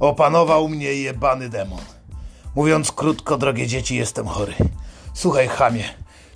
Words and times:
Opanował 0.00 0.68
mnie 0.68 0.94
jebany 0.94 1.48
demon. 1.48 1.80
Mówiąc 2.54 2.92
krótko, 2.92 3.38
drogie 3.38 3.66
dzieci, 3.66 3.96
jestem 3.96 4.26
chory. 4.26 4.54
Słuchaj, 5.14 5.48
chamie, 5.48 5.84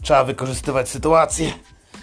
trzeba 0.02 0.24
wykorzystywać 0.24 0.88
sytuację. 0.88 1.52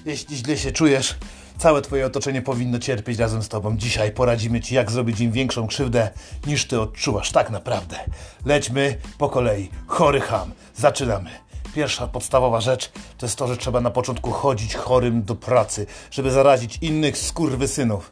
Jeśli 0.05 0.37
źle 0.37 0.57
się 0.57 0.71
czujesz, 0.71 1.17
całe 1.57 1.81
twoje 1.81 2.05
otoczenie 2.05 2.41
powinno 2.41 2.79
cierpieć 2.79 3.19
razem 3.19 3.43
z 3.43 3.49
tobą. 3.49 3.77
Dzisiaj 3.77 4.11
poradzimy 4.11 4.61
ci, 4.61 4.75
jak 4.75 4.91
zrobić 4.91 5.19
im 5.19 5.31
większą 5.31 5.67
krzywdę, 5.67 6.09
niż 6.47 6.67
ty 6.67 6.81
odczuwasz. 6.81 7.31
Tak 7.31 7.49
naprawdę. 7.49 7.99
Lećmy 8.45 8.97
po 9.17 9.29
kolei. 9.29 9.69
Chory 9.87 10.21
ham. 10.21 10.51
Zaczynamy. 10.75 11.29
Pierwsza 11.75 12.07
podstawowa 12.07 12.61
rzecz 12.61 12.91
to 13.17 13.25
jest 13.25 13.35
to, 13.35 13.47
że 13.47 13.57
trzeba 13.57 13.81
na 13.81 13.91
początku 13.91 14.31
chodzić 14.31 14.75
chorym 14.75 15.23
do 15.23 15.35
pracy, 15.35 15.85
żeby 16.11 16.31
zarazić 16.31 16.77
innych 16.81 17.17
skurwysynów. 17.17 18.11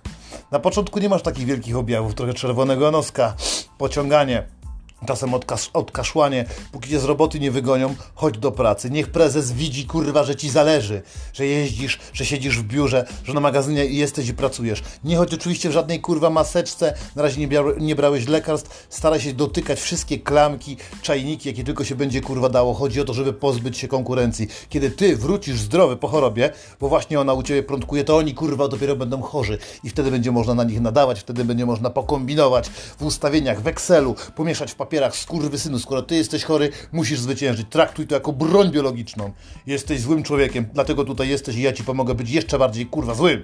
Na 0.51 0.59
początku 0.59 0.99
nie 0.99 1.09
masz 1.09 1.21
takich 1.21 1.45
wielkich 1.45 1.77
objawów, 1.77 2.13
trochę 2.13 2.33
czerwonego 2.33 2.91
noska, 2.91 3.33
pociąganie, 3.77 4.47
czasem 5.07 5.33
odkas 5.33 5.69
odkaszłanie, 5.73 6.45
póki 6.71 6.89
cię 6.89 6.99
z 6.99 7.03
roboty 7.03 7.39
nie 7.39 7.51
wygonią, 7.51 7.95
chodź 8.15 8.37
do 8.37 8.51
pracy. 8.51 8.89
Niech 8.89 9.11
prezes 9.11 9.51
widzi, 9.51 9.85
kurwa, 9.85 10.23
że 10.23 10.35
ci 10.35 10.49
zależy, 10.49 11.01
że 11.33 11.45
jeździsz, 11.45 11.99
że 12.13 12.25
siedzisz 12.25 12.59
w 12.59 12.63
biurze, 12.63 13.05
że 13.23 13.33
na 13.33 13.39
magazynie 13.39 13.85
jesteś 13.85 14.27
i 14.27 14.33
pracujesz. 14.33 14.83
Nie 15.03 15.17
chodź 15.17 15.33
oczywiście 15.33 15.69
w 15.69 15.71
żadnej, 15.71 16.01
kurwa, 16.01 16.29
maseczce, 16.29 16.93
na 17.15 17.21
razie 17.21 17.47
nie, 17.47 17.63
nie 17.79 17.95
brałeś 17.95 18.27
lekarstw, 18.27 18.87
staraj 18.89 19.21
się 19.21 19.33
dotykać 19.33 19.79
wszystkie 19.79 20.19
klamki, 20.19 20.77
czajniki, 21.01 21.49
jakie 21.49 21.63
tylko 21.63 21.83
się 21.83 21.95
będzie, 21.95 22.21
kurwa, 22.21 22.49
dało. 22.49 22.73
Chodzi 22.73 23.01
o 23.01 23.05
to, 23.05 23.13
żeby 23.13 23.33
pozbyć 23.33 23.77
się 23.77 23.87
konkurencji. 23.87 24.47
Kiedy 24.69 24.91
ty 24.91 25.17
wrócisz 25.17 25.59
zdrowy 25.59 25.97
po 25.97 26.07
chorobie, 26.07 26.51
bo 26.79 26.89
właśnie 26.89 27.19
ona 27.19 27.33
u 27.33 27.43
ciebie 27.43 27.63
prądkuje, 27.63 28.03
to 28.03 28.17
oni, 28.17 28.33
kurwa, 28.33 28.67
dopiero 28.67 28.95
będą 28.95 29.21
chorzy 29.21 29.57
i 29.83 29.89
wtedy 29.89 30.11
będzie 30.11 30.31
można 30.31 30.53
na 30.53 30.63
nich 30.63 30.81
nadawać, 30.81 31.19
wtedy 31.19 31.45
będzie 31.45 31.65
można 31.65 31.89
pokombinować 31.89 32.69
w 32.69 33.01
ustawieniach, 33.03 33.61
w 33.61 33.67
Excelu, 33.67 34.15
pomieszać 34.35 34.71
w 34.71 34.75
papierze 34.75 34.88
papierach, 34.89 35.15
synu, 35.57 35.79
skoro 35.79 36.01
ty 36.01 36.15
jesteś 36.15 36.43
chory, 36.43 36.69
musisz 36.91 37.19
zwyciężyć. 37.19 37.67
Traktuj 37.69 38.07
to 38.07 38.15
jako 38.15 38.33
broń 38.33 38.71
biologiczną. 38.71 39.31
Jesteś 39.67 40.01
złym 40.01 40.23
człowiekiem, 40.23 40.65
dlatego 40.73 41.05
tutaj 41.05 41.29
jesteś 41.29 41.55
i 41.55 41.61
ja 41.61 41.73
ci 41.73 41.83
pomogę 41.83 42.15
być 42.15 42.29
jeszcze 42.29 42.59
bardziej 42.59 42.85
kurwa 42.85 43.13
złym. 43.13 43.41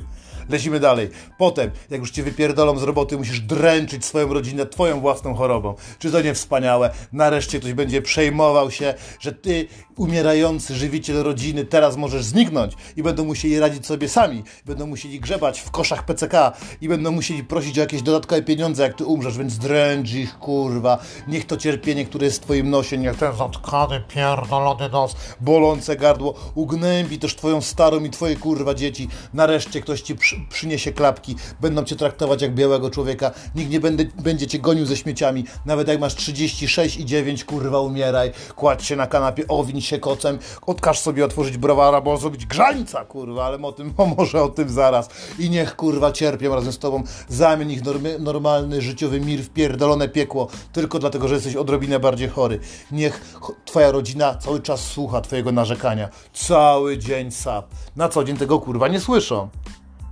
Lecimy 0.50 0.80
dalej. 0.80 1.10
Potem, 1.38 1.72
jak 1.90 2.00
już 2.00 2.12
cię 2.12 2.24
wypierdolą 2.24 2.78
z 2.78 2.84
roboty, 2.84 3.18
musisz 3.18 3.40
dręczyć 3.40 4.06
swoją 4.06 4.34
rodzinę 4.34 4.66
twoją 4.66 5.00
własną 5.00 5.34
chorobą. 5.34 5.76
Czy 6.00 6.12
to 6.12 6.22
nie 6.22 6.34
wspaniałe? 6.34 6.90
Nareszcie 7.14 7.60
ktoś 7.60 7.74
będzie 7.74 8.02
przejmował 8.02 8.72
się, 8.72 8.94
że 9.20 9.32
ty, 9.32 9.68
umierający 9.96 10.76
żywiciel 10.76 11.24
rodziny, 11.24 11.66
teraz 11.66 11.98
możesz 11.98 12.24
zniknąć 12.24 12.74
i 12.98 13.04
będą 13.04 13.26
musieli 13.26 13.60
radzić 13.60 13.86
sobie 13.86 14.10
sami. 14.10 14.44
Będą 14.66 14.88
musieli 14.88 15.20
grzebać 15.20 15.60
w 15.60 15.72
koszach 15.72 16.06
PCK 16.06 16.54
i 16.82 16.90
będą 16.90 17.12
musieli 17.12 17.44
prosić 17.44 17.78
o 17.78 17.82
jakieś 17.82 18.02
dodatkowe 18.02 18.42
pieniądze, 18.42 18.84
jak 18.84 18.94
ty 18.94 19.06
umrzesz, 19.06 19.38
więc 19.38 19.58
dręcz 19.58 20.14
ich, 20.14 20.40
kurwa. 20.40 20.98
Niech 21.28 21.46
to 21.46 21.58
cierpienie, 21.58 22.06
które 22.06 22.26
jest 22.26 22.38
w 22.38 22.44
twoim 22.44 22.70
nosie, 22.70 22.98
niech 22.98 23.18
ten 23.18 23.36
zatkany, 23.36 24.04
pierdolony 24.08 24.90
nos, 24.90 25.16
bolące 25.42 25.96
gardło 25.96 26.34
ugnębi 26.56 27.20
też 27.20 27.36
twoją 27.36 27.62
starą 27.62 28.04
i 28.04 28.10
twoje, 28.10 28.36
kurwa, 28.36 28.74
dzieci. 28.74 29.08
Nareszcie 29.34 29.82
ktoś 29.82 30.02
ci 30.02 30.16
przy 30.16 30.35
przyniesie 30.50 30.92
klapki, 30.92 31.36
będą 31.62 31.84
cię 31.84 31.96
traktować 31.96 32.42
jak 32.42 32.56
białego 32.56 32.90
człowieka, 32.90 33.32
nikt 33.56 33.72
nie 33.72 33.80
będzie, 33.80 34.06
będzie 34.24 34.48
cię 34.48 34.60
gonił 34.60 34.86
ze 34.86 34.98
śmieciami, 34.98 35.46
nawet 35.66 35.88
jak 35.88 36.00
masz 36.00 36.16
36 36.16 36.98
i 36.98 37.06
9, 37.06 37.44
kurwa 37.44 37.80
umieraj, 37.80 38.32
kładź 38.56 38.86
się 38.86 38.96
na 38.96 39.08
kanapie, 39.08 39.48
owiń 39.48 39.82
się 39.82 40.00
kocem, 40.00 40.40
odkaż 40.66 41.00
sobie 41.00 41.26
otworzyć 41.26 41.58
browara, 41.58 42.02
bo 42.02 42.18
zrobić 42.18 42.46
grzańca, 42.46 43.06
kurwa, 43.06 43.46
ale 43.46 43.62
o 43.62 43.72
tym, 43.72 43.94
może 44.18 44.44
o 44.44 44.50
tym 44.50 44.70
zaraz. 44.70 45.10
I 45.40 45.50
niech, 45.50 45.76
kurwa, 45.76 46.12
cierpią 46.12 46.56
razem 46.56 46.74
z 46.74 46.80
tobą, 46.80 47.04
zamień 47.30 47.72
ich 47.72 47.82
normalny, 48.20 48.82
życiowy 48.82 49.22
mir 49.22 49.44
w 49.44 49.50
pierdolone 49.50 50.10
piekło, 50.10 50.48
tylko 50.74 51.00
dlatego, 51.00 51.28
że 51.28 51.36
jesteś 51.36 51.56
odrobinę 51.56 52.00
bardziej 52.00 52.30
chory. 52.30 52.60
Niech 52.92 53.38
twoja 53.66 53.92
rodzina 53.92 54.36
cały 54.36 54.62
czas 54.62 54.82
słucha 54.82 55.22
twojego 55.22 55.52
narzekania. 55.52 56.10
Cały 56.34 56.98
dzień 56.98 57.32
sap. 57.32 57.66
Na 57.96 58.10
co 58.10 58.24
dzień 58.24 58.38
tego, 58.38 58.60
kurwa, 58.60 58.88
nie 58.88 59.00
słyszą. 59.00 59.50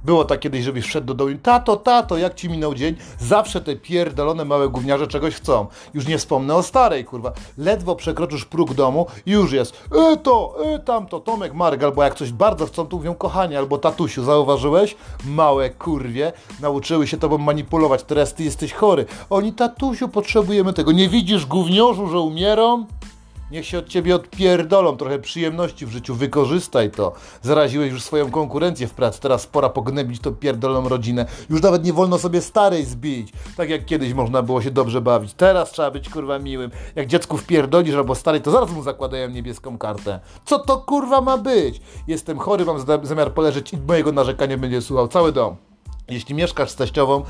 Było 0.03 0.25
tak 0.25 0.39
kiedyś, 0.39 0.63
żebyś 0.63 0.85
wszedł 0.85 1.07
do 1.07 1.13
domu 1.13 1.29
i 1.29 1.37
tato, 1.37 1.75
tato, 1.75 2.17
jak 2.17 2.35
ci 2.35 2.49
minął 2.49 2.75
dzień? 2.75 2.95
Zawsze 3.19 3.61
te 3.61 3.75
pierdolone 3.75 4.45
małe 4.45 4.69
gówniarze 4.69 5.07
czegoś 5.07 5.35
chcą. 5.35 5.67
Już 5.93 6.07
nie 6.07 6.17
wspomnę 6.17 6.55
o 6.55 6.63
starej, 6.63 7.05
kurwa. 7.05 7.31
Ledwo 7.57 7.95
przekroczysz 7.95 8.45
próg 8.45 8.73
domu 8.73 9.05
i 9.25 9.31
już 9.31 9.51
jest 9.51 9.83
e 9.91 10.17
to, 10.17 10.55
e 10.75 10.79
tamto, 10.79 11.19
Tomek, 11.19 11.53
Mark, 11.53 11.83
albo 11.83 12.03
jak 12.03 12.15
coś 12.15 12.31
bardzo 12.31 12.65
chcą, 12.65 12.87
to 12.87 12.97
mówią 12.97 13.15
kochanie, 13.15 13.57
albo 13.57 13.77
tatusiu, 13.77 14.23
zauważyłeś? 14.23 14.95
Małe 15.25 15.69
kurwie 15.69 16.33
nauczyły 16.61 17.07
się 17.07 17.17
tobą 17.17 17.37
manipulować, 17.37 18.03
teraz 18.03 18.33
ty 18.33 18.43
jesteś 18.43 18.73
chory. 18.73 19.05
Oni, 19.29 19.53
tatusiu, 19.53 20.09
potrzebujemy 20.09 20.73
tego. 20.73 20.91
Nie 20.91 21.09
widzisz 21.09 21.45
gówniorzu, 21.45 22.07
że 22.07 22.19
umierą? 22.19 22.85
Niech 23.53 23.65
się 23.65 23.77
od 23.77 23.87
ciebie 23.89 24.15
odpierdolą, 24.15 24.97
trochę 24.97 25.19
przyjemności 25.19 25.85
w 25.85 25.91
życiu, 25.91 26.15
wykorzystaj 26.15 26.91
to. 26.91 27.13
Zaraziłeś 27.41 27.91
już 27.91 28.03
swoją 28.03 28.31
konkurencję 28.31 28.87
w 28.87 28.93
pracy, 28.93 29.21
teraz 29.21 29.47
pora 29.47 29.69
pognębić 29.69 30.21
tą 30.21 30.35
pierdoloną 30.35 30.89
rodzinę. 30.89 31.25
Już 31.49 31.61
nawet 31.61 31.85
nie 31.85 31.93
wolno 31.93 32.17
sobie 32.17 32.41
starej 32.41 32.85
zbić, 32.85 33.33
tak 33.57 33.69
jak 33.69 33.85
kiedyś 33.85 34.13
można 34.13 34.41
było 34.41 34.61
się 34.61 34.71
dobrze 34.71 35.01
bawić. 35.01 35.33
Teraz 35.33 35.71
trzeba 35.71 35.91
być 35.91 36.09
kurwa 36.09 36.39
miłym. 36.39 36.71
Jak 36.95 37.07
dziecku 37.07 37.37
wpierdolisz 37.37 37.95
albo 37.95 38.15
starej, 38.15 38.41
to 38.41 38.51
zaraz 38.51 38.71
mu 38.71 38.83
zakładają 38.83 39.29
niebieską 39.29 39.77
kartę. 39.77 40.19
Co 40.45 40.59
to 40.59 40.77
kurwa 40.77 41.21
ma 41.21 41.37
być? 41.37 41.81
Jestem 42.07 42.39
chory, 42.39 42.65
mam 42.65 42.85
zamiar 43.03 43.33
poleżeć 43.33 43.73
i 43.73 43.77
mojego 43.77 44.11
narzekania 44.11 44.57
będzie 44.57 44.81
słuchał 44.81 45.07
cały 45.07 45.31
dom. 45.31 45.55
Jeśli 46.09 46.35
mieszkasz 46.35 46.69
z 46.69 46.75
teściową, 46.75 47.23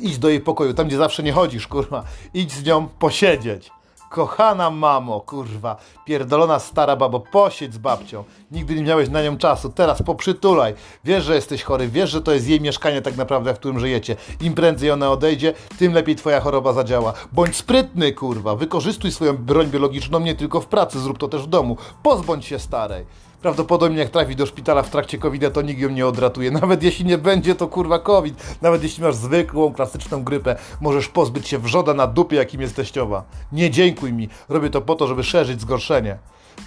idź 0.00 0.18
do 0.18 0.28
jej 0.28 0.40
pokoju, 0.40 0.74
tam 0.74 0.86
gdzie 0.86 0.96
zawsze 0.96 1.22
nie 1.22 1.32
chodzisz, 1.32 1.66
kurwa. 1.66 2.04
Idź 2.34 2.52
z 2.52 2.64
nią 2.64 2.88
posiedzieć. 2.88 3.77
Kochana 4.10 4.70
mamo, 4.70 5.20
kurwa, 5.20 5.76
pierdolona 6.04 6.58
stara 6.58 6.96
babo, 6.96 7.20
posiedź 7.20 7.74
z 7.74 7.78
babcią. 7.78 8.24
Nigdy 8.50 8.74
nie 8.74 8.82
miałeś 8.82 9.08
na 9.08 9.22
nią 9.22 9.38
czasu, 9.38 9.68
teraz 9.68 10.02
poprzytulaj. 10.02 10.74
Wiesz, 11.04 11.24
że 11.24 11.34
jesteś 11.34 11.62
chory, 11.62 11.88
wiesz, 11.88 12.10
że 12.10 12.22
to 12.22 12.32
jest 12.32 12.48
jej 12.48 12.60
mieszkanie 12.60 13.02
tak 13.02 13.16
naprawdę, 13.16 13.54
w 13.54 13.58
którym 13.58 13.80
żyjecie. 13.80 14.16
Im 14.40 14.54
prędzej 14.54 14.90
ona 14.90 15.10
odejdzie, 15.10 15.54
tym 15.78 15.92
lepiej 15.92 16.16
twoja 16.16 16.40
choroba 16.40 16.72
zadziała. 16.72 17.12
Bądź 17.32 17.56
sprytny, 17.56 18.12
kurwa, 18.12 18.56
wykorzystuj 18.56 19.12
swoją 19.12 19.36
broń 19.36 19.66
biologiczną 19.66 20.20
nie 20.20 20.34
tylko 20.34 20.60
w 20.60 20.66
pracy, 20.66 21.00
zrób 21.00 21.18
to 21.18 21.28
też 21.28 21.42
w 21.42 21.46
domu. 21.46 21.76
Pozbądź 22.02 22.46
się 22.46 22.58
starej. 22.58 23.06
Prawdopodobnie 23.42 23.98
jak 23.98 24.10
trafi 24.10 24.36
do 24.36 24.46
szpitala 24.46 24.82
w 24.82 24.90
trakcie 24.90 25.18
covid 25.18 25.52
to 25.52 25.62
nikt 25.62 25.80
ją 25.80 25.88
nie 25.88 26.06
odratuje. 26.06 26.50
Nawet 26.60 26.82
jeśli 26.82 27.04
nie 27.04 27.18
będzie 27.18 27.54
to 27.54 27.68
kurwa 27.68 27.98
COVID, 27.98 28.58
nawet 28.62 28.82
jeśli 28.82 29.04
masz 29.04 29.14
zwykłą, 29.14 29.72
klasyczną 29.72 30.24
grypę, 30.24 30.56
możesz 30.80 31.08
pozbyć 31.08 31.48
się 31.48 31.58
wrzoda 31.58 31.94
na 31.94 32.06
dupie, 32.06 32.36
jakim 32.36 32.60
jest 32.60 32.76
teściowa. 32.76 33.24
Nie 33.52 33.70
dziękuj 33.70 34.12
mi, 34.12 34.28
robię 34.48 34.70
to 34.70 34.80
po 34.80 34.94
to, 34.94 35.06
żeby 35.06 35.24
szerzyć 35.24 35.60
zgorszenie 35.60 36.18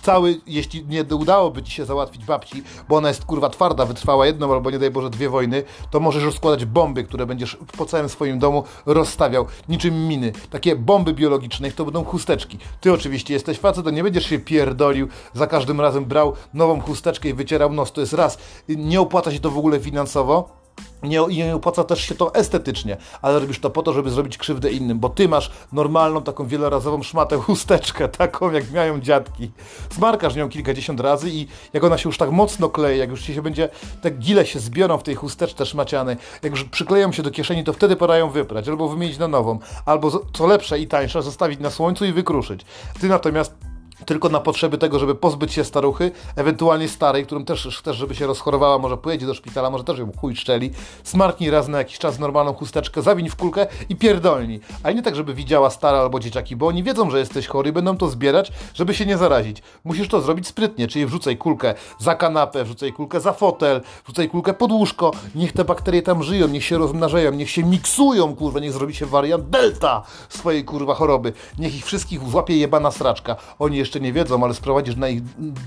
cały, 0.01 0.41
jeśli 0.47 0.85
nie 0.85 1.03
udałoby 1.15 1.63
ci 1.63 1.71
się 1.71 1.85
załatwić 1.85 2.25
babci, 2.25 2.63
bo 2.89 2.95
ona 2.95 3.07
jest 3.07 3.25
kurwa 3.25 3.49
twarda, 3.49 3.85
wytrwała 3.85 4.25
jedną 4.25 4.53
albo 4.53 4.71
nie 4.71 4.79
daj 4.79 4.91
Boże 4.91 5.09
dwie 5.09 5.29
wojny, 5.29 5.63
to 5.91 5.99
możesz 5.99 6.23
rozkładać 6.23 6.65
bomby, 6.65 7.03
które 7.03 7.25
będziesz 7.25 7.57
po 7.77 7.85
całym 7.85 8.09
swoim 8.09 8.39
domu 8.39 8.63
rozstawiał, 8.85 9.45
niczym 9.69 10.07
miny. 10.07 10.31
Takie 10.49 10.75
bomby 10.75 11.13
biologiczne, 11.13 11.71
to 11.71 11.85
będą 11.85 12.03
chusteczki. 12.03 12.57
Ty 12.81 12.93
oczywiście 12.93 13.33
jesteś 13.33 13.59
facet, 13.59 13.85
to 13.85 13.91
nie 13.91 14.03
będziesz 14.03 14.25
się 14.25 14.39
pierdolił, 14.39 15.07
za 15.33 15.47
każdym 15.47 15.81
razem 15.81 16.05
brał 16.05 16.33
nową 16.53 16.81
chusteczkę 16.81 17.29
i 17.29 17.33
wycierał 17.33 17.73
nos, 17.73 17.91
to 17.91 18.01
jest 18.01 18.13
raz. 18.13 18.37
Nie 18.69 19.01
opłaca 19.01 19.31
się 19.31 19.39
to 19.39 19.51
w 19.51 19.57
ogóle 19.57 19.79
finansowo, 19.79 20.60
nie, 21.03 21.27
nie 21.27 21.55
opłaca 21.55 21.83
też 21.83 22.01
się 22.01 22.15
to 22.15 22.35
estetycznie, 22.35 22.97
ale 23.21 23.39
robisz 23.39 23.59
to 23.59 23.69
po 23.69 23.83
to, 23.83 23.93
żeby 23.93 24.09
zrobić 24.09 24.37
krzywdę 24.37 24.71
innym, 24.71 24.99
bo 24.99 25.09
ty 25.09 25.29
masz 25.29 25.51
normalną, 25.71 26.21
taką 26.21 26.47
wielorazową 26.47 27.03
szmatę, 27.03 27.37
chusteczkę, 27.37 28.09
taką 28.23 28.51
jak 28.51 28.71
miają 28.71 29.01
dziadki. 29.01 29.51
Smarkasz 29.95 30.35
nią 30.35 30.49
kilkadziesiąt 30.49 30.99
razy 30.99 31.29
i 31.29 31.47
jak 31.73 31.83
ona 31.83 31.97
się 31.97 32.09
już 32.09 32.17
tak 32.17 32.31
mocno 32.31 32.69
klei, 32.69 32.99
jak 32.99 33.09
już 33.09 33.21
się 33.21 33.41
będzie, 33.41 33.69
te 34.01 34.11
gile 34.11 34.45
się 34.45 34.59
zbiorą 34.59 34.97
w 34.97 35.03
tej 35.03 35.15
chusteczce 35.15 35.65
szmacianej, 35.65 36.17
jak 36.43 36.51
już 36.51 36.63
przykleją 36.63 37.11
się 37.11 37.23
do 37.23 37.31
kieszeni, 37.31 37.63
to 37.63 37.73
wtedy 37.73 37.95
pora 37.95 38.17
ją 38.17 38.29
wyprać, 38.29 38.67
albo 38.67 38.89
wymienić 38.89 39.17
na 39.17 39.27
nową, 39.27 39.59
albo 39.85 40.21
co 40.33 40.47
lepsze 40.47 40.79
i 40.79 40.87
tańsze, 40.87 41.21
zostawić 41.21 41.59
na 41.59 41.69
słońcu 41.69 42.05
i 42.05 42.13
wykruszyć. 42.13 42.61
Ty 43.01 43.07
natomiast 43.07 43.70
tylko 44.05 44.29
na 44.29 44.39
potrzeby 44.39 44.77
tego, 44.77 44.99
żeby 44.99 45.15
pozbyć 45.15 45.53
się 45.53 45.63
staruchy, 45.63 46.11
ewentualnie 46.35 46.87
starej, 46.87 47.25
którą 47.25 47.45
też 47.45 47.79
chcesz, 47.79 47.97
żeby 47.97 48.15
się 48.15 48.27
rozchorowała, 48.27 48.77
może 48.77 48.97
pojedzie 48.97 49.25
do 49.25 49.33
szpitala, 49.33 49.69
może 49.69 49.83
też 49.83 49.99
ją 49.99 50.11
chuj 50.17 50.35
szczeli, 50.35 50.71
smarknij 51.03 51.49
raz 51.49 51.67
na 51.67 51.77
jakiś 51.77 51.99
czas 51.99 52.19
normalną 52.19 52.53
chusteczkę, 52.53 53.01
zawiń 53.01 53.29
w 53.29 53.35
kulkę 53.35 53.67
i 53.89 53.95
pierdolnij. 53.95 54.59
A 54.83 54.91
nie 54.91 55.01
tak, 55.01 55.15
żeby 55.15 55.33
widziała 55.33 55.69
stara 55.69 55.97
albo 55.97 56.19
dzieciaki, 56.19 56.55
bo 56.55 56.67
oni 56.67 56.83
wiedzą, 56.83 57.09
że 57.09 57.19
jesteś 57.19 57.47
chory 57.47 57.69
i 57.69 57.73
będą 57.73 57.97
to 57.97 58.07
zbierać, 58.09 58.51
żeby 58.73 58.93
się 58.93 59.05
nie 59.05 59.17
zarazić. 59.17 59.61
Musisz 59.83 60.07
to 60.07 60.21
zrobić 60.21 60.47
sprytnie, 60.47 60.87
czyli 60.87 61.05
wrzucaj 61.05 61.37
kulkę 61.37 61.73
za 61.99 62.15
kanapę, 62.15 62.63
wrzucaj 62.63 62.93
kulkę 62.93 63.19
za 63.19 63.33
fotel, 63.33 63.81
wrzucaj 64.05 64.29
kulkę 64.29 64.53
pod 64.53 64.71
łóżko, 64.71 65.11
niech 65.35 65.51
te 65.51 65.65
bakterie 65.65 66.01
tam 66.01 66.23
żyją, 66.23 66.47
niech 66.47 66.63
się 66.63 66.77
rozmnażają, 66.77 67.31
niech 67.31 67.49
się 67.49 67.63
miksują, 67.63 68.35
kurwa, 68.35 68.59
niech 68.59 68.73
zrobi 68.73 68.95
się 68.95 69.05
wariant 69.05 69.49
delta 69.49 70.03
swojej 70.29 70.65
kurwa 70.65 70.93
choroby. 70.93 71.33
Niech 71.59 71.75
ich 71.75 71.85
wszystkich 71.85 72.29
złapie 72.29 72.57
jebana 72.57 72.91
sraczka. 72.91 73.35
Oni 73.59 73.77
jeszcze 73.77 73.90
jeszcze 73.91 73.99
nie 73.99 74.13
wiedzą, 74.13 74.43
ale 74.43 74.53
sprowadzisz 74.53 74.95
na 74.95 75.09
ich 75.09 75.21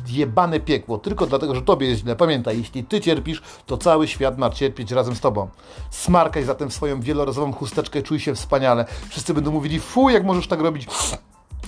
jebane 0.08 0.60
piekło, 0.60 0.98
tylko 0.98 1.26
dlatego, 1.26 1.54
że 1.54 1.62
tobie 1.62 1.88
jest 1.88 2.02
źle. 2.02 2.16
Pamiętaj, 2.16 2.58
jeśli 2.58 2.84
ty 2.84 3.00
cierpisz, 3.00 3.42
to 3.66 3.78
cały 3.78 4.08
świat 4.08 4.38
ma 4.38 4.50
cierpieć 4.50 4.90
razem 4.90 5.14
z 5.14 5.20
tobą. 5.20 5.48
Smarkaj 5.90 6.44
zatem 6.44 6.70
swoją 6.70 7.00
wielorazową 7.00 7.52
chusteczkę, 7.52 8.02
czuj 8.02 8.20
się 8.20 8.34
wspaniale. 8.34 8.84
Wszyscy 9.08 9.34
będą 9.34 9.50
mówili, 9.50 9.80
fu, 9.80 10.10
jak 10.10 10.24
możesz 10.24 10.46
tak 10.46 10.60
robić. 10.60 10.86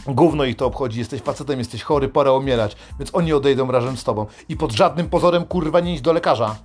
Gówno 0.06 0.44
ich 0.44 0.56
to 0.56 0.66
obchodzi, 0.66 0.98
jesteś 0.98 1.22
facetem, 1.22 1.58
jesteś 1.58 1.82
chory, 1.82 2.08
pora 2.08 2.32
umierać, 2.32 2.76
więc 2.98 3.14
oni 3.14 3.32
odejdą 3.32 3.70
razem 3.70 3.96
z 3.96 4.04
tobą. 4.04 4.26
I 4.48 4.56
pod 4.56 4.72
żadnym 4.72 5.08
pozorem, 5.10 5.44
kurwa, 5.44 5.80
nie 5.80 5.94
idź 5.94 6.00
do 6.00 6.12
lekarza 6.12 6.56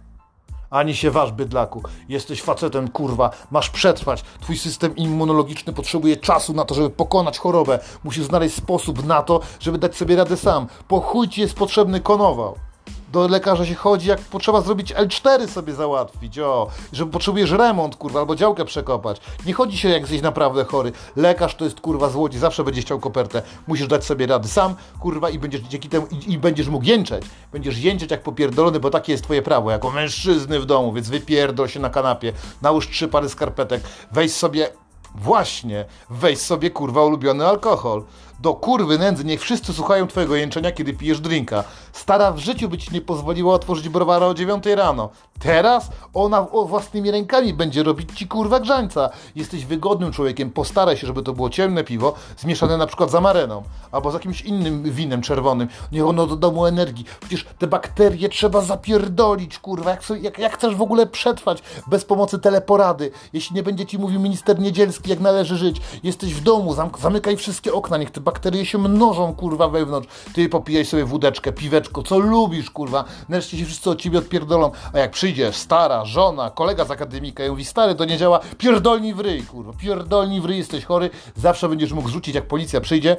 ani 0.71 0.95
się 0.95 1.11
waż, 1.11 1.31
bydlaku. 1.31 1.83
Jesteś 2.09 2.41
facetem, 2.41 2.87
kurwa, 2.87 3.29
masz 3.51 3.69
przetrwać. 3.69 4.23
Twój 4.41 4.57
system 4.57 4.95
immunologiczny 4.95 5.73
potrzebuje 5.73 6.17
czasu 6.17 6.53
na 6.53 6.65
to, 6.65 6.75
żeby 6.75 6.89
pokonać 6.89 7.39
chorobę. 7.39 7.79
Musisz 8.03 8.25
znaleźć 8.25 8.55
sposób 8.55 9.05
na 9.05 9.21
to, 9.21 9.39
żeby 9.59 9.77
dać 9.77 9.95
sobie 9.95 10.15
radę 10.15 10.37
sam. 10.37 10.67
Po 10.87 10.99
chuj 10.99 11.27
ci 11.27 11.41
jest 11.41 11.53
potrzebny 11.53 12.01
konował 12.01 12.70
do 13.11 13.27
lekarza 13.27 13.65
się 13.65 13.75
chodzi, 13.75 14.09
jak 14.09 14.19
potrzeba 14.19 14.61
zrobić 14.61 14.93
L4 14.93 15.47
sobie 15.47 15.73
załatwić, 15.73 16.39
o, 16.39 16.67
żeby 16.93 17.11
potrzebujesz 17.11 17.51
remont, 17.51 17.95
kurwa, 17.95 18.19
albo 18.19 18.35
działkę 18.35 18.65
przekopać. 18.65 19.21
Nie 19.45 19.53
chodzi 19.53 19.77
się, 19.77 19.89
jak 19.89 20.01
jesteś 20.01 20.21
naprawdę 20.21 20.65
chory. 20.65 20.91
Lekarz 21.15 21.55
to 21.55 21.65
jest, 21.65 21.81
kurwa, 21.81 22.09
złodziej, 22.09 22.39
zawsze 22.39 22.63
będzie 22.63 22.81
chciał 22.81 22.99
kopertę. 22.99 23.41
Musisz 23.67 23.87
dać 23.87 24.05
sobie 24.05 24.27
rady 24.27 24.47
sam, 24.47 24.75
kurwa, 24.99 25.29
i 25.29 25.39
będziesz 25.39 25.61
dzięki 25.61 25.89
temu, 25.89 26.07
i, 26.11 26.31
i 26.33 26.37
będziesz 26.37 26.67
mógł 26.67 26.85
jęczeć. 26.85 27.25
Będziesz 27.51 27.77
jęczeć 27.77 28.11
jak 28.11 28.23
popierdolony, 28.23 28.79
bo 28.79 28.89
takie 28.89 29.11
jest 29.11 29.23
twoje 29.23 29.41
prawo, 29.41 29.71
jako 29.71 29.91
mężczyzny 29.91 30.59
w 30.59 30.65
domu, 30.65 30.93
więc 30.93 31.09
wypierdol 31.09 31.67
się 31.67 31.79
na 31.79 31.89
kanapie, 31.89 32.33
nałóż 32.61 32.89
trzy 32.89 33.07
pary 33.07 33.29
skarpetek, 33.29 33.81
weź 34.11 34.33
sobie 34.33 34.69
Właśnie, 35.15 35.85
weź 36.09 36.39
sobie 36.39 36.69
kurwa 36.69 37.03
ulubiony 37.03 37.47
alkohol. 37.47 38.03
Do 38.41 38.53
kurwy 38.53 38.97
nędzy 38.97 39.25
niech 39.25 39.41
wszyscy 39.41 39.73
słuchają 39.73 40.07
twojego 40.07 40.35
jęczenia, 40.35 40.71
kiedy 40.71 40.93
pijesz 40.93 41.19
drinka. 41.19 41.63
Stara 41.93 42.31
w 42.31 42.37
życiu 42.37 42.69
by 42.69 42.77
ci 42.77 42.93
nie 42.93 43.01
pozwoliła 43.01 43.53
otworzyć 43.53 43.89
browara 43.89 44.27
o 44.27 44.33
9 44.33 44.65
rano. 44.65 45.09
Teraz 45.39 45.89
ona 46.13 46.41
własnymi 46.65 47.11
rękami 47.11 47.53
będzie 47.53 47.83
robić 47.83 48.09
ci 48.15 48.27
kurwa 48.27 48.59
grzańca. 48.59 49.09
Jesteś 49.35 49.65
wygodnym 49.65 50.11
człowiekiem, 50.11 50.51
postaraj 50.51 50.97
się, 50.97 51.07
żeby 51.07 51.23
to 51.23 51.33
było 51.33 51.49
ciemne 51.49 51.83
piwo, 51.83 52.13
zmieszane 52.37 52.77
na 52.77 52.87
przykład 52.87 53.11
z 53.11 53.15
amareną, 53.15 53.63
albo 53.91 54.11
z 54.11 54.13
jakimś 54.13 54.41
innym 54.41 54.83
winem 54.83 55.21
czerwonym. 55.21 55.67
Niech 55.91 56.05
ono 56.05 56.27
doda 56.27 56.51
mu 56.51 56.65
energii. 56.65 57.05
Przecież 57.19 57.45
te 57.59 57.67
bakterie 57.67 58.29
trzeba 58.29 58.61
zapierdolić, 58.61 59.59
kurwa. 59.59 59.91
Jak, 59.91 60.09
jak, 60.21 60.39
jak 60.39 60.57
chcesz 60.57 60.75
w 60.75 60.81
ogóle 60.81 61.07
przetrwać 61.07 61.63
bez 61.87 62.05
pomocy 62.05 62.39
teleporady? 62.39 63.11
Jeśli 63.33 63.55
nie 63.55 63.63
będzie 63.63 63.85
ci 63.85 63.97
mówił 63.97 64.19
minister 64.19 64.59
Niedzielski, 64.59 65.09
jak 65.09 65.19
należy 65.19 65.57
żyć. 65.57 65.81
Jesteś 66.03 66.33
w 66.33 66.43
domu, 66.43 66.75
zamykaj 67.01 67.37
wszystkie 67.37 67.73
okna, 67.73 67.97
niech 67.97 68.11
te 68.11 68.21
bakterie 68.21 68.30
się 68.63 68.77
mnożą, 68.77 69.33
kurwa, 69.33 69.67
wewnątrz. 69.67 70.07
Ty 70.33 70.49
popijaj 70.49 70.85
sobie 70.85 71.05
wódeczkę, 71.05 71.51
piweczko, 71.51 72.03
co 72.03 72.19
lubisz, 72.19 72.69
kurwa. 72.69 73.03
Nareszcie 73.29 73.57
się 73.57 73.65
wszyscy 73.65 73.89
od 73.89 74.01
ciebie 74.01 74.17
odpierdolą. 74.17 74.71
A 74.93 74.99
jak 74.99 75.11
przyjdzie 75.11 75.53
stara, 75.53 76.05
żona, 76.05 76.49
kolega 76.49 76.85
z 76.85 76.91
akademika 76.91 77.45
i 77.45 77.49
mówi, 77.49 77.65
stary, 77.65 77.95
to 77.95 78.05
nie 78.05 78.17
działa, 78.17 78.39
pierdolni 78.57 79.13
w 79.13 79.19
ryj, 79.19 79.43
kurwa, 79.43 79.73
pierdolni 79.73 80.41
w 80.41 80.45
ryj, 80.45 80.57
jesteś 80.57 80.85
chory, 80.85 81.09
zawsze 81.35 81.69
będziesz 81.69 81.93
mógł 81.93 82.09
rzucić, 82.09 82.35
jak 82.35 82.47
policja 82.47 82.81
przyjdzie, 82.81 83.17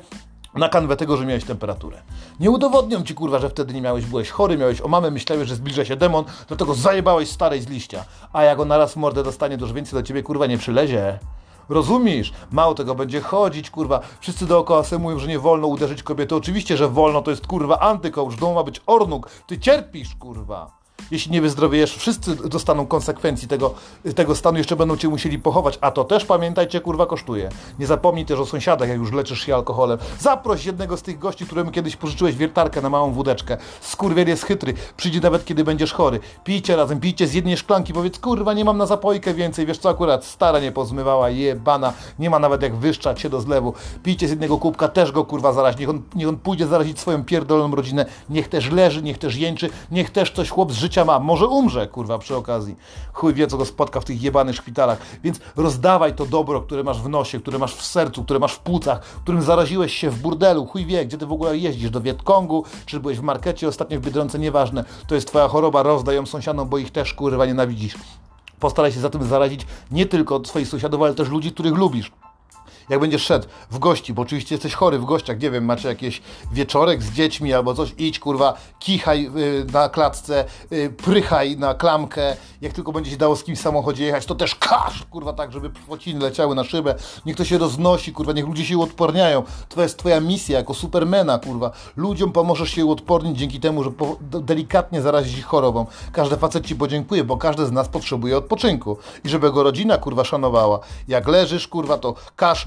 na 0.54 0.68
kanwę 0.68 0.96
tego, 0.96 1.16
że 1.16 1.26
miałeś 1.26 1.44
temperaturę. 1.44 2.02
Nie 2.40 2.50
udowodnią 2.50 3.02
ci 3.02 3.14
kurwa, 3.14 3.38
że 3.38 3.50
wtedy 3.50 3.74
nie 3.74 3.80
miałeś, 3.80 4.06
byłeś 4.06 4.30
chory, 4.30 4.58
miałeś 4.58 4.80
o 4.80 4.88
mamę, 4.88 5.10
myślałeś, 5.10 5.48
że 5.48 5.54
zbliża 5.54 5.84
się 5.84 5.96
demon, 5.96 6.24
dlatego 6.48 6.74
zajebałeś 6.74 7.28
starej 7.28 7.60
z 7.60 7.68
liścia. 7.68 8.04
A 8.32 8.42
jak 8.42 8.60
on 8.60 8.72
raz 8.72 8.92
w 8.92 8.96
mordę 8.96 9.22
dostanie, 9.22 9.58
to 9.58 9.64
już 9.64 9.72
więcej 9.72 10.00
do 10.00 10.02
ciebie 10.02 10.22
kurwa 10.22 10.46
nie 10.46 10.58
przylezie. 10.58 11.18
Rozumiesz? 11.72 12.32
Mało 12.50 12.74
tego, 12.74 12.94
będzie 12.94 13.20
chodzić, 13.20 13.70
kurwa. 13.70 14.00
Wszyscy 14.20 14.46
dookoła 14.46 14.84
sobie 14.84 15.02
mówią, 15.02 15.18
że 15.18 15.28
nie 15.28 15.38
wolno 15.38 15.66
uderzyć 15.66 16.02
kobiety. 16.02 16.36
Oczywiście, 16.36 16.76
że 16.76 16.88
wolno, 16.88 17.22
to 17.22 17.30
jest 17.30 17.46
kurwa 17.46 17.78
antykołcz. 17.78 18.34
W 18.34 18.40
domu 18.40 18.54
ma 18.54 18.62
być 18.62 18.80
ornuk. 18.86 19.30
Ty 19.46 19.58
cierpisz, 19.58 20.14
kurwa 20.14 20.81
jeśli 21.12 21.32
nie 21.32 21.40
wyzdrowiejesz, 21.40 21.96
wszyscy 21.96 22.36
dostaną 22.48 22.86
konsekwencji 22.86 23.48
tego, 23.48 23.74
tego 24.14 24.34
stanu, 24.34 24.58
jeszcze 24.58 24.76
będą 24.76 24.96
cię 24.96 25.08
musieli 25.08 25.38
pochować, 25.38 25.78
a 25.80 25.90
to 25.90 26.04
też 26.04 26.24
pamiętajcie, 26.24 26.80
kurwa, 26.80 27.06
kosztuje. 27.06 27.48
Nie 27.78 27.86
zapomnij 27.86 28.26
też 28.26 28.38
o 28.38 28.46
sąsiadach, 28.46 28.88
jak 28.88 28.98
już 28.98 29.12
leczysz 29.12 29.40
się 29.40 29.54
alkoholem. 29.54 29.98
Zaproś 30.20 30.64
jednego 30.64 30.96
z 30.96 31.02
tych 31.02 31.18
gości, 31.18 31.46
któremu 31.46 31.70
kiedyś 31.70 31.96
pożyczyłeś 31.96 32.36
wiertarkę 32.36 32.80
na 32.80 32.90
małą 32.90 33.12
wódeczkę. 33.12 33.56
Skurwiel 33.80 34.28
jest 34.28 34.44
chytry, 34.44 34.74
przyjdzie 34.96 35.20
nawet 35.20 35.44
kiedy 35.44 35.64
będziesz 35.64 35.92
chory. 35.92 36.20
Pijcie 36.44 36.76
razem, 36.76 37.00
pijcie 37.00 37.26
z 37.26 37.34
jednej 37.34 37.56
szklanki, 37.56 37.92
powiedz, 37.92 38.18
kurwa, 38.18 38.52
nie 38.52 38.64
mam 38.64 38.78
na 38.78 38.86
zapojkę 38.86 39.34
więcej, 39.34 39.66
wiesz 39.66 39.78
co, 39.78 39.88
akurat 39.88 40.24
stara 40.24 40.60
nie 40.60 40.72
pozmywała, 40.72 41.30
jebana, 41.30 41.92
nie 42.18 42.30
ma 42.30 42.38
nawet 42.38 42.62
jak 42.62 42.76
wyszczać 42.76 43.20
się 43.20 43.28
do 43.30 43.40
zlewu. 43.40 43.74
Pijcie 44.02 44.26
z 44.26 44.30
jednego 44.30 44.58
kubka, 44.58 44.88
też 44.88 45.12
go, 45.12 45.24
kurwa, 45.24 45.52
zaraź, 45.52 45.78
niech 45.78 45.88
on, 45.88 46.02
niech 46.14 46.28
on 46.28 46.36
pójdzie 46.36 46.66
zarazić 46.66 47.00
swoją 47.00 47.24
pierdoloną 47.24 47.76
rodzinę, 47.76 48.06
niech 48.30 48.48
też 48.48 48.70
leży, 48.70 49.02
niech 49.02 49.18
też 49.18 49.36
jęczy, 49.36 49.70
niech 49.90 50.10
też 50.10 50.30
coś 50.30 50.50
chłop 50.50 50.72
z 50.72 50.76
życia 50.76 51.01
ma, 51.04 51.18
może 51.18 51.46
umrze, 51.46 51.86
kurwa, 51.86 52.18
przy 52.18 52.36
okazji. 52.36 52.76
Chuj 53.12 53.34
wie, 53.34 53.46
co 53.46 53.56
go 53.56 53.64
spotka 53.64 54.00
w 54.00 54.04
tych 54.04 54.22
jebanych 54.22 54.56
szpitalach. 54.56 54.98
Więc 55.24 55.40
rozdawaj 55.56 56.14
to 56.14 56.26
dobro, 56.26 56.60
które 56.60 56.84
masz 56.84 57.02
w 57.02 57.08
nosie, 57.08 57.40
które 57.40 57.58
masz 57.58 57.74
w 57.74 57.82
sercu, 57.82 58.24
które 58.24 58.38
masz 58.38 58.52
w 58.52 58.58
płucach, 58.58 59.00
którym 59.00 59.42
zaraziłeś 59.42 59.94
się 59.94 60.10
w 60.10 60.18
burdelu. 60.18 60.66
Chuj 60.66 60.86
wie, 60.86 61.06
gdzie 61.06 61.18
ty 61.18 61.26
w 61.26 61.32
ogóle 61.32 61.58
jeździsz, 61.58 61.90
do 61.90 62.00
Wietkongu, 62.00 62.64
czy 62.86 63.00
byłeś 63.00 63.18
w 63.18 63.22
markecie 63.22 63.68
ostatnio 63.68 64.00
w 64.00 64.02
Biedronce, 64.02 64.38
nieważne. 64.38 64.84
To 65.06 65.14
jest 65.14 65.28
twoja 65.28 65.48
choroba, 65.48 65.82
rozdaj 65.82 66.16
ją 66.16 66.26
sąsiadom, 66.26 66.68
bo 66.68 66.78
ich 66.78 66.90
też, 66.90 67.14
kurwa, 67.14 67.46
nienawidzisz. 67.46 67.94
Postaraj 68.60 68.92
się 68.92 69.00
za 69.00 69.10
tym 69.10 69.24
zarazić 69.24 69.66
nie 69.90 70.06
tylko 70.06 70.44
swoich 70.44 70.68
sąsiadów, 70.68 71.02
ale 71.02 71.14
też 71.14 71.28
ludzi, 71.28 71.52
których 71.52 71.74
lubisz 71.74 72.12
jak 72.88 73.00
będziesz 73.00 73.22
szedł 73.22 73.48
w 73.70 73.78
gości, 73.78 74.14
bo 74.14 74.22
oczywiście 74.22 74.54
jesteś 74.54 74.74
chory 74.74 74.98
w 74.98 75.04
gościach, 75.04 75.40
nie 75.40 75.50
wiem, 75.50 75.64
macie 75.64 75.88
jakiś 75.88 76.22
wieczorek 76.52 77.02
z 77.02 77.12
dziećmi 77.12 77.52
albo 77.52 77.74
coś, 77.74 77.94
idź 77.98 78.18
kurwa, 78.18 78.54
kichaj 78.78 79.30
y, 79.36 79.66
na 79.72 79.88
klatce, 79.88 80.44
y, 80.72 80.90
prychaj 80.90 81.56
na 81.56 81.74
klamkę, 81.74 82.36
jak 82.60 82.72
tylko 82.72 82.92
będzie 82.92 83.10
się 83.10 83.16
dało 83.16 83.36
z 83.36 83.44
kimś 83.44 83.58
w 83.58 83.62
samochodzie 83.62 84.04
jechać, 84.04 84.26
to 84.26 84.34
też 84.34 84.54
kasz, 84.54 85.04
kurwa, 85.10 85.32
tak, 85.32 85.52
żeby 85.52 85.70
płociny 85.70 86.20
leciały 86.20 86.54
na 86.54 86.64
szybę, 86.64 86.94
niech 87.26 87.36
to 87.36 87.44
się 87.44 87.58
roznosi, 87.58 88.12
kurwa, 88.12 88.32
niech 88.32 88.46
ludzie 88.46 88.64
się 88.64 88.78
uodporniają, 88.78 89.42
to 89.68 89.82
jest 89.82 89.98
twoja 89.98 90.20
misja 90.20 90.58
jako 90.58 90.74
supermena, 90.74 91.38
kurwa, 91.38 91.70
ludziom 91.96 92.32
pomożesz 92.32 92.70
się 92.70 92.84
uodpornić 92.84 93.38
dzięki 93.38 93.60
temu, 93.60 93.84
że 93.84 93.90
po, 93.90 94.16
delikatnie 94.20 95.02
zarazić 95.02 95.38
ich 95.38 95.44
chorobą, 95.44 95.86
każdy 96.12 96.36
facet 96.36 96.66
ci 96.66 96.76
podziękuje, 96.76 97.24
bo 97.24 97.36
każdy 97.36 97.66
z 97.66 97.72
nas 97.72 97.88
potrzebuje 97.88 98.36
odpoczynku. 98.36 98.96
I 99.24 99.28
żeby 99.28 99.52
go 99.52 99.62
rodzina, 99.62 99.98
kurwa, 99.98 100.24
szanowała, 100.24 100.80
jak 101.08 101.28
leżysz, 101.28 101.68
kurwa, 101.68 101.98
to 101.98 102.14
kasz, 102.36 102.66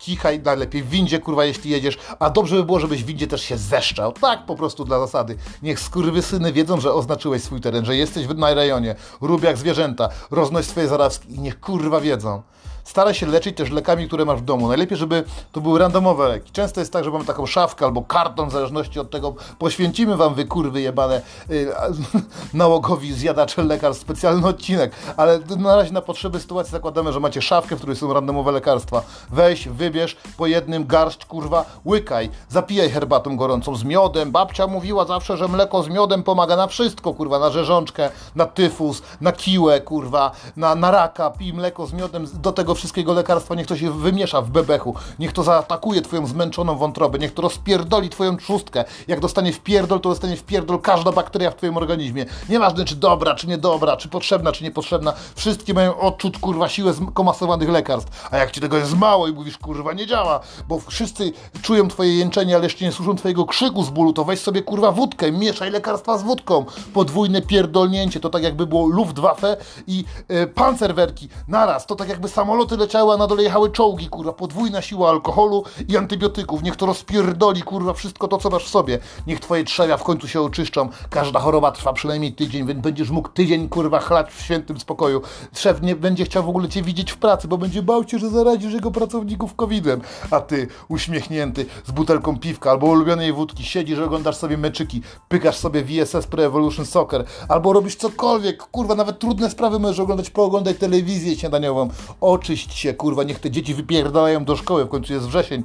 kichaj 0.00 0.40
najlepiej 0.40 0.82
w 0.82 0.88
windzie, 0.88 1.18
kurwa, 1.18 1.44
jeśli 1.44 1.70
jedziesz, 1.70 1.98
a 2.18 2.30
dobrze 2.30 2.56
by 2.56 2.64
było, 2.64 2.80
żebyś 2.80 3.04
w 3.04 3.06
windzie 3.06 3.26
też 3.26 3.42
się 3.42 3.58
zeszczał. 3.58 4.12
Tak 4.12 4.46
po 4.46 4.56
prostu 4.56 4.84
dla 4.84 5.00
zasady. 5.00 5.36
Niech 5.62 5.80
skurwysyny 5.80 6.52
wiedzą, 6.52 6.80
że 6.80 6.92
oznaczyłeś 6.92 7.42
swój 7.42 7.60
teren, 7.60 7.84
że 7.84 7.96
jesteś 7.96 8.26
na 8.36 8.54
rejonie. 8.54 8.94
Rób 9.20 9.42
jak 9.42 9.56
zwierzęta, 9.56 10.08
roznoś 10.30 10.64
swoje 10.64 10.88
zarazki 10.88 11.34
i 11.34 11.40
niech 11.40 11.60
kurwa 11.60 12.00
wiedzą. 12.00 12.42
Staraj 12.84 13.14
się 13.14 13.26
leczyć 13.26 13.56
też 13.56 13.70
lekami, 13.70 14.06
które 14.06 14.24
masz 14.24 14.40
w 14.40 14.44
domu. 14.44 14.68
Najlepiej, 14.68 14.98
żeby 14.98 15.24
to 15.52 15.60
były 15.60 15.78
randomowe 15.78 16.28
leki. 16.28 16.52
Często 16.52 16.80
jest 16.80 16.92
tak, 16.92 17.04
że 17.04 17.10
mamy 17.10 17.24
taką 17.24 17.46
szafkę 17.46 17.84
albo 17.84 18.02
karton, 18.02 18.48
w 18.48 18.52
zależności 18.52 19.00
od 19.00 19.10
tego, 19.10 19.34
poświęcimy 19.58 20.16
wam 20.16 20.34
wy 20.34 20.44
kurwy 20.44 20.80
jebane 20.80 21.22
yy, 21.48 21.72
nałogowi 22.54 23.14
zjadacze 23.14 23.62
lekar 23.64 23.94
specjalny 23.94 24.46
odcinek, 24.46 24.92
ale 25.16 25.40
na 25.58 25.76
razie 25.76 25.92
na 25.92 26.00
potrzeby 26.00 26.40
sytuacji 26.40 26.72
zakładamy, 26.72 27.12
że 27.12 27.20
macie 27.20 27.42
szafkę, 27.42 27.76
w 27.76 27.78
której 27.78 27.96
są 27.96 28.12
randomowe 28.12 28.52
lekarstwa. 28.52 29.02
Weź, 29.30 29.68
wybierz 29.90 30.16
po 30.36 30.46
jednym 30.46 30.86
garść, 30.86 31.24
kurwa, 31.24 31.64
łykaj, 31.86 32.30
zapijaj 32.48 32.90
herbatą 32.90 33.36
gorącą 33.36 33.76
z 33.76 33.84
miodem. 33.84 34.32
Babcia 34.32 34.66
mówiła 34.66 35.04
zawsze, 35.04 35.36
że 35.36 35.48
mleko 35.48 35.82
z 35.82 35.88
miodem 35.88 36.22
pomaga 36.22 36.56
na 36.56 36.66
wszystko, 36.66 37.14
kurwa, 37.14 37.38
na 37.38 37.50
rzeżączkę, 37.50 38.10
na 38.34 38.46
tyfus, 38.46 39.02
na 39.20 39.32
kiłę, 39.32 39.80
kurwa, 39.80 40.30
na, 40.56 40.74
na 40.74 40.90
raka. 40.90 41.30
Pij 41.30 41.52
mleko 41.52 41.86
z 41.86 41.92
miodem, 41.92 42.26
do 42.34 42.52
tego 42.52 42.74
wszystkiego 42.74 43.12
lekarstwa, 43.12 43.54
niech 43.54 43.66
to 43.66 43.76
się 43.76 43.90
wymiesza 43.90 44.42
w 44.42 44.50
bebechu, 44.50 44.94
niech 45.18 45.32
to 45.32 45.42
zaatakuje 45.42 46.02
twoją 46.02 46.26
zmęczoną 46.26 46.76
wątrobę, 46.76 47.18
niech 47.18 47.34
to 47.34 47.42
rozpierdoli 47.42 48.08
twoją 48.08 48.36
trzustkę. 48.36 48.84
Jak 49.08 49.20
dostanie 49.20 49.52
w 49.52 49.60
pierdol, 49.60 50.00
to 50.00 50.08
dostanie 50.08 50.36
w 50.36 50.42
pierdol 50.42 50.80
każda 50.80 51.12
bakteria 51.12 51.50
w 51.50 51.56
twoim 51.56 51.76
organizmie. 51.76 52.26
Nieważne 52.48 52.84
czy 52.84 52.96
dobra, 52.96 53.34
czy 53.34 53.46
niedobra, 53.46 53.96
czy 53.96 54.08
potrzebna, 54.08 54.52
czy 54.52 54.64
niepotrzebna, 54.64 55.12
wszystkie 55.34 55.74
mają 55.74 56.00
odczuć 56.00 56.38
kurwa 56.38 56.68
siłę 56.68 56.92
komasowanych 57.14 57.68
lekarstw. 57.68 58.28
A 58.30 58.36
jak 58.36 58.50
ci 58.50 58.60
tego 58.60 58.76
jest 58.76 58.96
mało 58.96 59.28
i 59.28 59.32
mówisz 59.32 59.58
kurwa 59.58 59.79
nie 59.92 60.06
działa, 60.06 60.40
bo 60.68 60.80
wszyscy 60.80 61.32
czują 61.62 61.88
twoje 61.88 62.16
jęczenie, 62.16 62.54
ale 62.54 62.64
jeszcze 62.64 62.84
nie 62.84 62.92
słyszą 62.92 63.16
twojego 63.16 63.44
krzyku 63.44 63.82
z 63.84 63.90
bólu, 63.90 64.12
to 64.12 64.24
weź 64.24 64.40
sobie 64.40 64.62
kurwa 64.62 64.92
wódkę, 64.92 65.32
mieszaj 65.32 65.70
lekarstwa 65.70 66.18
z 66.18 66.22
wódką. 66.22 66.64
Podwójne 66.94 67.42
pierdolnięcie, 67.42 68.20
to 68.20 68.30
tak 68.30 68.42
jakby 68.42 68.66
było 68.66 68.86
Luftwaffe 68.86 69.56
i 69.86 70.04
yy, 70.28 70.46
pancerwerki 70.46 71.28
naraz, 71.48 71.86
to 71.86 71.96
tak 71.96 72.08
jakby 72.08 72.28
samolot 72.28 72.60
samoloty 72.60 72.76
leciały, 72.76 73.14
a 73.14 73.16
na 73.16 73.26
dole 73.26 73.42
jechały 73.42 73.70
czołgi, 73.70 74.08
kurwa, 74.08 74.32
podwójna 74.32 74.82
siła 74.82 75.10
alkoholu 75.10 75.64
i 75.88 75.96
antybiotyków. 75.96 76.62
Niech 76.62 76.76
to 76.76 76.86
rozpierdoli, 76.86 77.62
kurwa, 77.62 77.92
wszystko 77.92 78.28
to, 78.28 78.38
co 78.38 78.50
masz 78.50 78.64
w 78.64 78.68
sobie. 78.68 78.98
Niech 79.26 79.40
twoje 79.40 79.64
trzewia 79.64 79.96
w 79.96 80.02
końcu 80.02 80.28
się 80.28 80.40
oczyszczą. 80.40 80.88
Każda 81.10 81.40
choroba 81.40 81.72
trwa 81.72 81.92
przynajmniej 81.92 82.32
tydzień, 82.32 82.66
więc 82.66 82.80
będziesz 82.80 83.10
mógł 83.10 83.28
tydzień, 83.28 83.68
kurwa, 83.68 83.98
chlać 83.98 84.32
w 84.32 84.42
świętym 84.42 84.80
spokoju. 84.80 85.22
Szef 85.54 85.82
nie 85.82 85.96
będzie 85.96 86.24
chciał 86.24 86.42
w 86.42 86.48
ogóle 86.48 86.68
cię 86.68 86.82
widzieć 86.82 87.12
w 87.12 87.16
pracy, 87.16 87.48
bo 87.48 87.58
będzie 87.58 87.82
bał 87.82 88.08
się, 88.08 88.18
że 88.18 88.28
zarazisz 88.28 88.72
jego 88.72 88.90
pracowników 88.90 89.54
COVID-em. 89.70 90.00
A 90.30 90.40
ty, 90.40 90.68
uśmiechnięty, 90.88 91.66
z 91.86 91.90
butelką 91.90 92.38
piwka 92.38 92.70
albo 92.70 92.86
ulubionej 92.86 93.32
wódki, 93.32 93.64
siedzisz, 93.64 93.98
oglądasz 93.98 94.36
sobie 94.36 94.58
meczyki, 94.58 95.02
pykasz 95.28 95.56
sobie 95.56 95.84
VSS 95.84 96.26
Pro 96.26 96.44
Evolution 96.44 96.86
Soccer, 96.86 97.24
albo 97.48 97.72
robisz 97.72 97.96
cokolwiek, 97.96 98.62
kurwa, 98.62 98.94
nawet 98.94 99.18
trudne 99.18 99.50
sprawy 99.50 99.78
możesz 99.78 99.98
oglądać, 99.98 100.30
pooglądaj 100.30 100.74
telewizję 100.74 101.36
śniadaniową. 101.36 101.88
Oczyść 102.20 102.74
się, 102.74 102.94
kurwa, 102.94 103.22
niech 103.22 103.38
te 103.38 103.50
dzieci 103.50 103.74
wypierdalają 103.74 104.44
do 104.44 104.56
szkoły, 104.56 104.84
w 104.84 104.88
końcu 104.88 105.12
jest 105.12 105.26
wrzesień. 105.26 105.62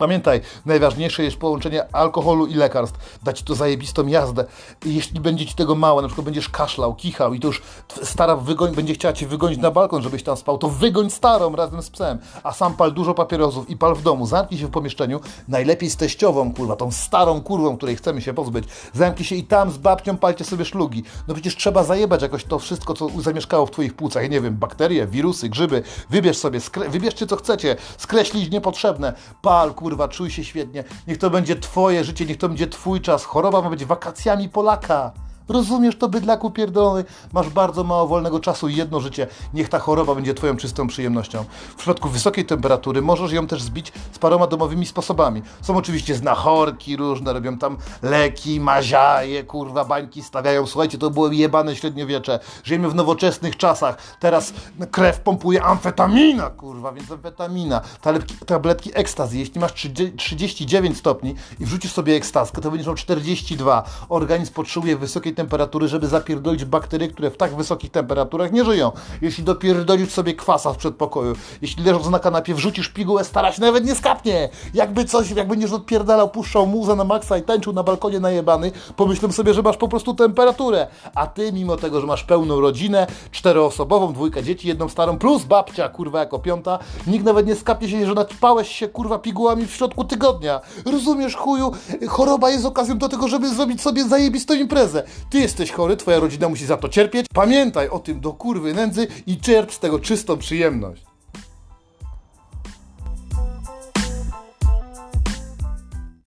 Pamiętaj, 0.00 0.40
najważniejsze 0.66 1.22
jest 1.22 1.36
połączenie 1.36 1.94
alkoholu 1.94 2.46
i 2.46 2.54
lekarstw. 2.54 3.18
Da 3.22 3.32
ci 3.32 3.44
to 3.44 3.54
zajebistą 3.54 4.06
jazdę. 4.06 4.44
Jeśli 4.84 5.20
będzie 5.20 5.46
ci 5.46 5.54
tego 5.54 5.74
mało, 5.74 6.02
na 6.02 6.08
przykład 6.08 6.24
będziesz 6.24 6.48
kaszlał, 6.48 6.94
kichał 6.94 7.34
i 7.34 7.40
to 7.40 7.46
już 7.46 7.62
stara 8.02 8.36
wygoń, 8.36 8.74
będzie 8.74 8.94
chciała 8.94 9.12
cię 9.12 9.26
wygonić 9.26 9.58
na 9.58 9.70
balkon, 9.70 10.02
żebyś 10.02 10.22
tam 10.22 10.36
spał, 10.36 10.58
to 10.58 10.68
wygoń 10.68 11.10
starą 11.10 11.56
razem 11.56 11.82
z 11.82 11.90
psem. 11.90 12.18
A 12.42 12.52
sam 12.52 12.74
pal 12.74 12.92
dużo 12.92 13.14
papierosów 13.14 13.70
i 13.70 13.76
pal 13.76 13.94
w 13.94 14.02
domu. 14.02 14.26
Zamknij 14.26 14.60
się 14.60 14.66
w 14.66 14.70
pomieszczeniu, 14.70 15.20
najlepiej 15.48 15.90
z 15.90 15.96
teściową, 15.96 16.54
kurwa, 16.54 16.76
tą 16.76 16.90
starą 16.90 17.40
kurwą, 17.40 17.76
której 17.76 17.96
chcemy 17.96 18.22
się 18.22 18.34
pozbyć. 18.34 18.64
Zamknij 18.92 19.24
się 19.24 19.36
i 19.36 19.44
tam 19.44 19.70
z 19.70 19.78
babcią 19.78 20.16
palcie 20.16 20.44
sobie 20.44 20.64
szlugi. 20.64 21.04
No 21.28 21.34
przecież 21.34 21.56
trzeba 21.56 21.84
zajebać 21.84 22.22
jakoś 22.22 22.44
to 22.44 22.58
wszystko, 22.58 22.94
co 22.94 23.08
zamieszkało 23.18 23.66
w 23.66 23.70
twoich 23.70 23.94
płucach. 23.94 24.22
Ja 24.22 24.28
nie 24.28 24.40
wiem, 24.40 24.56
bakterie, 24.56 25.06
wirusy, 25.06 25.48
grzyby. 25.48 25.82
Wybierz 26.10 26.38
sobie, 26.38 26.60
wybierzcie 26.88 27.26
co 27.26 27.36
chcecie. 27.36 27.76
Skreślić 27.98 28.50
niepotrzebne. 28.50 29.12
Pal, 29.42 29.74
kurwa, 29.74 29.89
czuj 30.08 30.30
się 30.30 30.44
świetnie. 30.44 30.84
Niech 31.06 31.18
to 31.18 31.30
będzie 31.30 31.56
twoje 31.56 32.04
życie, 32.04 32.26
niech 32.26 32.38
to 32.38 32.48
będzie 32.48 32.66
twój 32.66 33.00
czas. 33.00 33.24
Choroba 33.24 33.62
ma 33.62 33.70
być 33.70 33.84
wakacjami 33.84 34.48
Polaka. 34.48 35.12
Rozumiesz 35.50 35.96
to, 35.96 36.08
bydlaku 36.08 36.50
pierdolony? 36.50 37.04
Masz 37.32 37.48
bardzo 37.48 37.84
mało 37.84 38.06
wolnego 38.06 38.40
czasu 38.40 38.68
i 38.68 38.76
jedno 38.76 39.00
życie. 39.00 39.26
Niech 39.54 39.68
ta 39.68 39.78
choroba 39.78 40.14
będzie 40.14 40.34
twoją 40.34 40.56
czystą 40.56 40.86
przyjemnością. 40.86 41.44
W 41.68 41.74
przypadku 41.74 42.08
wysokiej 42.08 42.46
temperatury 42.46 43.02
możesz 43.02 43.32
ją 43.32 43.46
też 43.46 43.62
zbić 43.62 43.92
z 44.12 44.18
paroma 44.18 44.46
domowymi 44.46 44.86
sposobami. 44.86 45.42
Są 45.62 45.76
oczywiście 45.76 46.14
znachorki 46.14 46.96
różne, 46.96 47.32
robią 47.32 47.58
tam 47.58 47.76
leki, 48.02 48.60
maziaje, 48.60 49.44
kurwa, 49.44 49.84
bańki 49.84 50.22
stawiają. 50.22 50.66
Słuchajcie, 50.66 50.98
to 50.98 51.10
było 51.10 51.32
jebane 51.32 51.76
średniowiecze. 51.76 52.40
Żyjemy 52.64 52.90
w 52.90 52.94
nowoczesnych 52.94 53.56
czasach. 53.56 54.16
Teraz 54.20 54.52
krew 54.90 55.20
pompuje 55.20 55.62
amfetamina, 55.64 56.50
kurwa, 56.50 56.92
więc 56.92 57.10
amfetamina. 57.10 57.80
Tabletki, 58.00 58.34
tabletki 58.46 58.90
ekstazy. 58.94 59.38
Jeśli 59.38 59.60
masz 59.60 59.74
30 59.74 60.16
39 60.16 60.98
stopni 60.98 61.34
i 61.60 61.64
wrzucisz 61.66 61.92
sobie 61.92 62.16
ekstazkę, 62.16 62.60
to 62.60 62.70
będziesz 62.70 62.86
miał 62.86 62.96
42. 62.96 63.84
Organizm 64.08 64.52
potrzebuje 64.52 64.96
wysokiej 64.96 65.34
temperatury, 65.34 65.39
żeby 65.86 66.06
zapierdolić 66.06 66.64
bakterie, 66.64 67.08
które 67.08 67.30
w 67.30 67.36
tak 67.36 67.56
wysokich 67.56 67.90
temperaturach 67.90 68.52
nie 68.52 68.64
żyją. 68.64 68.92
Jeśli 69.22 69.44
dopierdolisz 69.44 70.10
sobie 70.10 70.34
kwasa 70.34 70.72
w 70.72 70.76
przedpokoju, 70.76 71.34
jeśli 71.62 71.84
leżąc 71.84 72.10
na 72.10 72.18
kanapie 72.18 72.54
wrzucisz 72.54 72.88
pigułę, 72.88 73.24
stara 73.24 73.52
się 73.52 73.60
nawet 73.60 73.84
nie 73.84 73.94
skapnie. 73.94 74.48
Jakby 74.74 75.04
coś, 75.04 75.30
jak 75.30 75.48
będziesz 75.48 75.72
odpierdalał, 75.72 76.28
puszczał 76.28 76.66
muzę 76.66 76.96
na 76.96 77.04
maksa 77.04 77.38
i 77.38 77.42
tańczył 77.42 77.72
na 77.72 77.82
balkonie 77.82 78.20
najebany, 78.20 78.72
pomyślę 78.96 79.32
sobie, 79.32 79.54
że 79.54 79.62
masz 79.62 79.76
po 79.76 79.88
prostu 79.88 80.14
temperaturę. 80.14 80.86
A 81.14 81.26
ty, 81.26 81.52
mimo 81.52 81.76
tego, 81.76 82.00
że 82.00 82.06
masz 82.06 82.24
pełną 82.24 82.60
rodzinę, 82.60 83.06
czteroosobową, 83.30 84.12
dwójkę 84.12 84.42
dzieci, 84.42 84.68
jedną 84.68 84.88
starą, 84.88 85.18
plus 85.18 85.44
babcia, 85.44 85.88
kurwa, 85.88 86.18
jako 86.18 86.38
piąta, 86.38 86.78
nikt 87.06 87.24
nawet 87.24 87.46
nie 87.46 87.54
skapnie 87.54 87.88
się, 87.88 88.06
że 88.06 88.14
naćpałeś 88.14 88.68
się, 88.68 88.88
kurwa, 88.88 89.18
pigułami 89.18 89.66
w 89.66 89.70
środku 89.70 90.04
tygodnia. 90.04 90.60
Rozumiesz, 90.92 91.36
chuju? 91.36 91.72
Choroba 92.08 92.50
jest 92.50 92.66
okazją 92.66 92.98
do 92.98 93.08
tego, 93.08 93.28
żeby 93.28 93.54
zrobić 93.54 93.82
sobie 93.82 94.04
zajebistą 94.04 94.54
imprezę. 94.54 95.02
Ty 95.30 95.38
jesteś 95.38 95.72
chory, 95.72 95.96
twoja 95.96 96.18
rodzina 96.18 96.48
musi 96.48 96.66
za 96.66 96.76
to 96.76 96.88
cierpieć. 96.88 97.26
Pamiętaj 97.34 97.88
o 97.88 97.98
tym 97.98 98.20
do 98.20 98.32
kurwy 98.32 98.74
nędzy 98.74 99.06
i 99.26 99.36
czerp 99.36 99.72
z 99.72 99.78
tego 99.78 99.98
czystą 99.98 100.38
przyjemność. 100.38 101.09